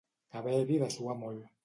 Haver-hi 0.37 0.79
de 0.85 0.89
suar 0.95 1.17
molt. 1.21 1.49